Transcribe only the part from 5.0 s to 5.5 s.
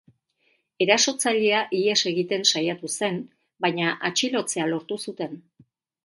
zuten.